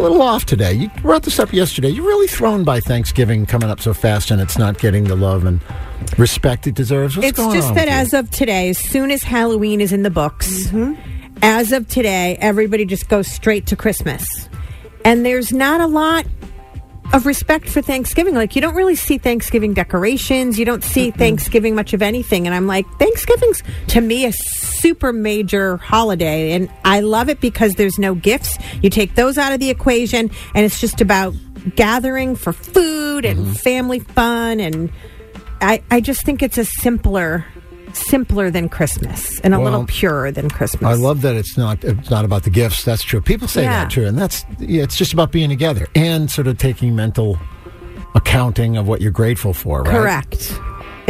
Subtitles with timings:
[0.00, 0.72] A little off today.
[0.72, 1.90] You brought this up yesterday.
[1.90, 5.44] You're really thrown by Thanksgiving coming up so fast and it's not getting the love
[5.44, 5.60] and
[6.16, 7.18] respect it deserves.
[7.18, 7.92] What's it's just that you?
[7.92, 10.94] as of today, as soon as Halloween is in the books, Mm-hmm.
[11.42, 14.24] as of today, everybody just goes straight to Christmas.
[15.04, 16.24] And there's not a lot
[17.12, 18.34] of respect for Thanksgiving.
[18.34, 22.46] Like, you don't really see Thanksgiving decorations, you don't see Thanksgiving much of anything.
[22.46, 26.52] And I'm like, Thanksgiving's to me a super major holiday.
[26.52, 28.58] And I love it because there's no gifts.
[28.82, 31.34] You take those out of the equation, and it's just about
[31.76, 33.52] gathering for food and Mm-hmm.
[33.52, 34.90] family fun and
[35.60, 37.44] I, I just think it's a simpler
[37.96, 40.84] simpler than Christmas and a little purer than Christmas.
[40.84, 42.84] I love that it's not it's not about the gifts.
[42.84, 43.20] That's true.
[43.20, 43.84] People say Yeah.
[43.84, 44.82] that too, and that's yeah.
[44.82, 47.38] It's just about being together and sort of taking mental
[48.14, 49.82] accounting of what you're grateful for.
[49.82, 49.90] Right?
[49.92, 50.52] Correct.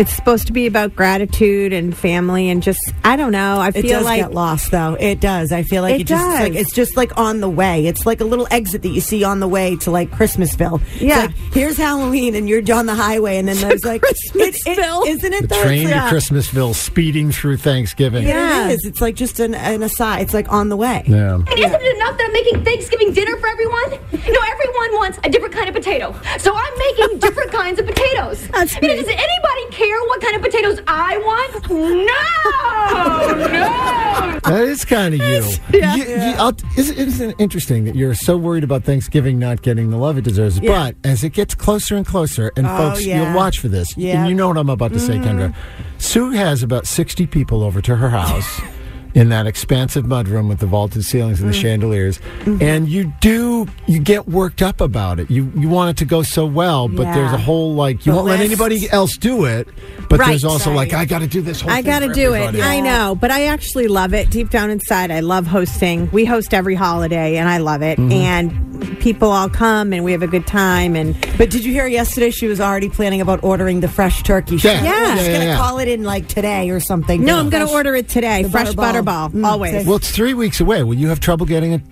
[0.00, 3.60] It's supposed to be about gratitude and family and just I don't know.
[3.60, 4.94] I It feel does like get lost, though.
[4.98, 5.52] It does.
[5.52, 6.40] I feel like It it, just does.
[6.40, 7.86] like it's just like on the way.
[7.86, 10.80] It's like a little exit that you see on the way to like Christmasville.
[10.94, 11.18] It's Yeah.
[11.26, 15.06] like, here's Halloween, and you're on the highway, and then there's like Christmasville.
[15.06, 15.48] It, isn't it?
[15.48, 15.98] The train It's to
[16.34, 18.26] Christmasville, speeding through Thanksgiving.
[18.26, 18.68] Yeah.
[18.68, 18.84] It is.
[18.86, 20.22] It's like just an, an aside.
[20.22, 21.02] It's like on the way.
[21.06, 21.34] Yeah.
[21.34, 23.90] And isn't it enough that I'm making Thanksgiving dinner for everyone?
[24.12, 26.14] No, everyone wants a different kind of potato.
[26.38, 28.48] So I'm making different kinds of potatoes.
[28.48, 31.50] That's I mean, does anybody care what kind of potatoes I want?
[31.70, 33.36] No!
[33.46, 34.40] No!
[34.44, 35.78] That is kind of you.
[35.78, 35.94] Yeah.
[35.96, 39.90] You- you- I'll- isn't, isn't it interesting that you're so worried about Thanksgiving not getting
[39.90, 40.58] the love it deserves?
[40.60, 40.70] Yeah.
[40.72, 43.22] But as it gets closer and closer, and Oh, folks, yeah.
[43.26, 44.20] you'll watch for this, Yeah.
[44.20, 45.50] And you know what I'm about to say, Kendra.
[45.50, 45.54] Mm.
[45.98, 48.60] Sue has about 60 people over to her house.
[49.14, 51.60] In that expansive mudroom with the vaulted ceilings and the Mm.
[51.62, 52.62] chandeliers, Mm-hmm.
[52.62, 55.30] and you do you get worked up about it.
[55.30, 57.14] You you want it to go so well, but Yeah.
[57.14, 59.66] there's a whole like you The won't let anybody else do it.
[60.08, 60.50] But there's Right.
[60.50, 61.70] also like I got to do this whole.
[61.72, 62.54] I thing got to do it.
[62.62, 65.10] I know, but I actually love it deep down inside.
[65.10, 66.08] I love hosting.
[66.12, 67.98] We host every holiday, and I love it.
[67.98, 68.12] Mm-hmm.
[68.12, 68.69] And
[69.00, 70.96] people all come, and we have a good time.
[70.96, 72.30] And But did you hear yesterday?
[72.30, 74.56] She was already planning about ordering the fresh turkey.
[74.56, 74.76] Yeah.
[74.76, 75.16] She's Yeah.
[75.16, 75.56] She's Yeah, gonna yeah.
[75.56, 77.24] call it in like today or something.
[77.24, 78.44] no, The I'm going to fresh- order it today.
[78.44, 79.02] Fresh butterball.
[79.04, 79.86] butterball, Mm, always.
[79.86, 80.82] Well, it's three weeks away.
[80.82, 81.82] Will you have trouble getting it?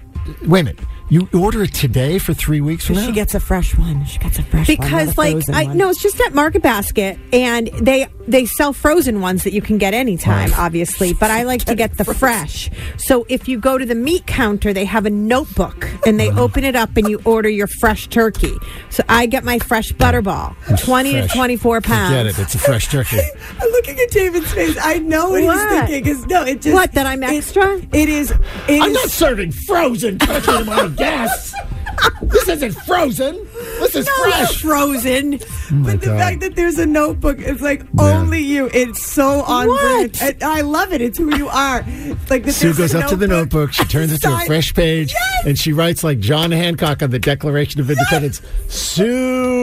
[0.46, 0.78] Wait a minute.
[1.10, 3.06] You order it today for three weeks from now?
[3.06, 4.04] She gets a fresh one.
[4.04, 4.76] She gets a fresh one.
[4.76, 5.78] because a like I one.
[5.78, 9.78] no, it's just at Market Basket, and they they sell frozen ones that you can
[9.78, 11.14] get anytime, obviously.
[11.14, 12.68] But I like to get the fresh.
[12.98, 16.64] So if you go to the meat counter, they have a notebook, and they open
[16.64, 18.54] it up, and you order your fresh turkey.
[18.90, 21.30] So I get my fresh butterball, twenty Fresh.
[21.32, 22.14] to twenty four pounds.
[22.14, 22.38] Get it.
[22.38, 23.18] It's a fresh turkey.
[23.60, 24.76] I'm looking at David's face.
[24.80, 25.58] I know what, What?
[25.88, 26.14] he's thinking.
[26.14, 27.76] 'cause no, it just What, that I'm it- extra?
[27.92, 28.30] it is.
[28.30, 28.38] It
[28.82, 31.54] I'm is- not serving frozen turkey to my guests.
[32.22, 33.34] This isn't frozen.
[33.80, 34.60] This is No, fresh.
[34.62, 35.38] frozen.
[35.70, 36.18] Oh my but the God.
[36.18, 38.18] fact that there's a notebook, it's like Yeah.
[38.20, 38.68] only you.
[38.72, 39.80] It's so on What?
[40.12, 40.18] brand.
[40.20, 41.00] And I love it.
[41.00, 41.84] It's who you are.
[41.86, 43.72] It's like Sue goes up to the notebook.
[43.72, 45.46] She turns it to a fresh page, Yes!
[45.46, 48.40] and she writes like John Hancock on the Declaration of Independence.
[48.68, 49.57] Sue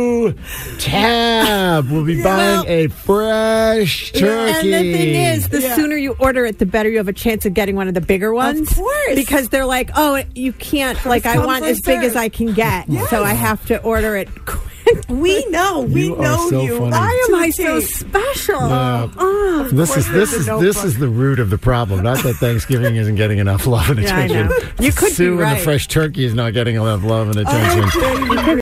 [0.80, 4.74] Tab We'll be buying a fresh turkey.
[4.74, 5.76] And the thing is, the Yeah.
[5.76, 8.02] sooner you order it, the better you have a chance of getting one of the
[8.02, 8.72] bigger ones.
[8.72, 9.16] Of course.
[9.16, 12.16] Because they're like, oh, you can't, like, I want first as big as.
[12.16, 12.88] I can get.
[13.10, 14.64] So I have to order it quick.
[15.10, 15.82] We know.
[15.82, 16.78] We You know so you.
[16.78, 16.92] funny.
[16.92, 18.60] Why am I so special?
[18.60, 19.10] Yeah.
[19.18, 19.68] Oh.
[19.72, 22.04] this is this is this is the root of the problem.
[22.04, 24.48] Not that Thanksgiving isn't getting enough love and Yeah, I attention.
[24.48, 24.58] know.
[24.86, 25.58] You could be Sue and right.
[25.58, 28.62] the fresh turkey is not getting enough love and oh, attention.